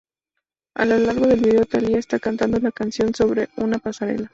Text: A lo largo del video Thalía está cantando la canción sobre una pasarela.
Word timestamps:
A 0.73 0.83
lo 0.83 0.97
largo 0.97 1.27
del 1.27 1.41
video 1.41 1.63
Thalía 1.67 1.99
está 1.99 2.17
cantando 2.17 2.57
la 2.57 2.71
canción 2.71 3.13
sobre 3.13 3.49
una 3.57 3.77
pasarela. 3.77 4.29